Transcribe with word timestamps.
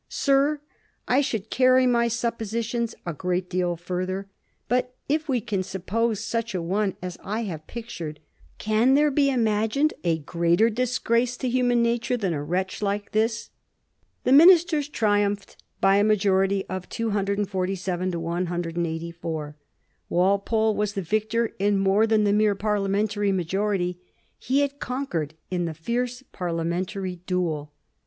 "Sir, 0.09 0.61
I 1.07 1.21
could 1.21 1.51
carry 1.51 1.85
my 1.85 2.07
suppositions 2.07 2.95
a 3.05 3.13
great 3.13 3.51
deal 3.51 3.75
further; 3.75 4.25
but 4.67 4.95
if 5.07 5.29
we 5.29 5.39
can 5.41 5.61
suppose 5.61 6.19
such 6.23 6.55
a 6.55 6.61
one 6.63 6.95
as 7.03 7.19
I 7.23 7.41
have 7.43 7.67
pictured, 7.67 8.19
can 8.57 8.95
there 8.95 9.11
be 9.11 9.29
imagined 9.29 9.93
a 10.03 10.17
greater 10.17 10.71
disgrace 10.71 11.37
to 11.37 11.49
human 11.49 11.83
nature 11.83 12.17
than 12.17 12.33
a 12.33 12.43
wretch 12.43 12.81
like 12.81 13.11
this?" 13.11 13.51
The 14.23 14.31
ministers 14.31 14.89
triumphed 14.89 15.63
by 15.79 15.97
a 15.97 16.03
majority 16.03 16.65
of 16.67 16.89
247 16.89 18.13
to 18.13 18.19
184. 18.19 19.55
Walpole 20.09 20.75
was 20.75 20.93
the 20.93 21.03
victor 21.03 21.53
in 21.59 21.77
more 21.77 22.07
than 22.07 22.23
the 22.23 22.33
mere 22.33 22.55
parliamen 22.55 23.07
tary 23.07 23.31
majority. 23.31 23.99
He 24.39 24.61
had 24.61 24.79
conquered 24.79 25.35
in 25.51 25.65
the 25.65 25.75
fierce 25.75 26.23
parliamen 26.33 26.85
tary 26.87 27.17
duel. 27.27 27.71